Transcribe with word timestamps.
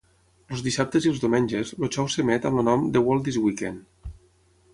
Els 0.55 0.61
dissabtes 0.67 1.05
i 1.07 1.11
els 1.11 1.19
diumenges, 1.23 1.73
el 1.87 1.93
xou 1.97 2.09
s'emet 2.15 2.49
amb 2.51 2.63
el 2.63 2.67
nom 2.71 2.89
The 2.97 3.05
World 3.11 3.29
This 3.29 3.39
Weekend. 3.45 4.11